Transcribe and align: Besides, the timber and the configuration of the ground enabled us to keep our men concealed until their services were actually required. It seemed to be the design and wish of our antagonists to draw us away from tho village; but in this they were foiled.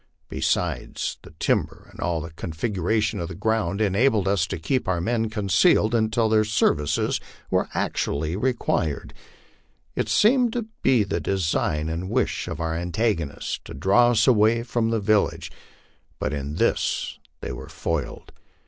Besides, 0.29 1.17
the 1.21 1.29
timber 1.37 1.85
and 1.91 1.99
the 2.23 2.31
configuration 2.31 3.19
of 3.19 3.27
the 3.27 3.35
ground 3.35 3.79
enabled 3.81 4.27
us 4.27 4.47
to 4.47 4.57
keep 4.57 4.87
our 4.87 4.99
men 4.99 5.29
concealed 5.29 5.93
until 5.93 6.27
their 6.27 6.43
services 6.43 7.19
were 7.51 7.69
actually 7.75 8.35
required. 8.35 9.13
It 9.95 10.09
seemed 10.09 10.53
to 10.53 10.65
be 10.81 11.03
the 11.03 11.19
design 11.19 11.87
and 11.87 12.09
wish 12.09 12.47
of 12.47 12.59
our 12.59 12.73
antagonists 12.75 13.59
to 13.65 13.75
draw 13.75 14.09
us 14.09 14.25
away 14.25 14.63
from 14.63 14.89
tho 14.89 14.99
village; 15.01 15.51
but 16.17 16.33
in 16.33 16.55
this 16.55 17.19
they 17.41 17.51
were 17.51 17.69
foiled. 17.69 18.31